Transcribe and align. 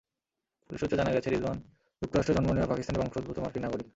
Police 0.69 0.79
সূত্রে 0.81 0.99
জানা 0.99 1.11
গেছে, 1.11 1.29
রিজওয়ান 1.29 1.57
যুক্তরাষ্ট্রে 2.01 2.35
জন্ম 2.37 2.49
নেওয়া 2.53 2.69
পাকিস্তানি 2.71 2.97
বংশোদ্ভূত 2.99 3.37
মার্কিন 3.39 3.63
নাগরিক। 3.63 3.87